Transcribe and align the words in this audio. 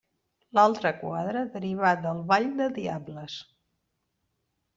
L'altre 0.59 0.91
quadre 1.01 1.43
derivat 1.57 2.01
del 2.07 2.23
ball 2.33 2.49
de 2.63 2.71
diables. 2.79 3.37